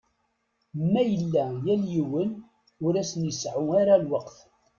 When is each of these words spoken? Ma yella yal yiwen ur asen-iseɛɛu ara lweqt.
Ma 0.91 1.01
yella 1.11 1.45
yal 1.65 1.81
yiwen 1.93 2.31
ur 2.85 2.93
asen-iseɛɛu 3.01 3.69
ara 3.81 3.95
lweqt. 4.05 4.37